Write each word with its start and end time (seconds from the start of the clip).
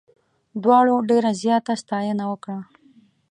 دواړو 0.63 0.95
ډېره 1.09 1.31
زیاته 1.41 1.73
ستاینه 1.83 2.23
وکړه. 2.31 2.59